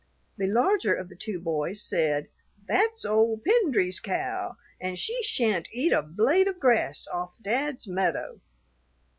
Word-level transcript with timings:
The 0.35 0.47
larger 0.47 0.95
of 0.95 1.09
the 1.09 1.15
two 1.15 1.39
boys 1.39 1.79
said, 1.83 2.27
"That's 2.67 3.05
old 3.05 3.45
Pendry's 3.45 3.99
cow, 3.99 4.55
and 4.79 4.97
she 4.97 5.21
shan't 5.21 5.67
eat 5.71 5.93
a 5.93 6.01
blade 6.01 6.47
of 6.47 6.59
grass 6.59 7.05
off 7.13 7.35
Dad's 7.39 7.87
meadow." 7.87 8.41